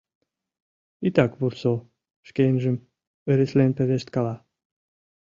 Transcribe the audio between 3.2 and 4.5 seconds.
ыреслен пелешткала.